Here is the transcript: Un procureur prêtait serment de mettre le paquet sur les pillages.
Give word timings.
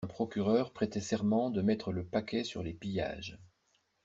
Un 0.03 0.07
procureur 0.07 0.73
prêtait 0.73 0.99
serment 0.99 1.51
de 1.51 1.61
mettre 1.61 1.91
le 1.91 2.03
paquet 2.03 2.43
sur 2.43 2.63
les 2.63 2.73
pillages. 2.73 3.37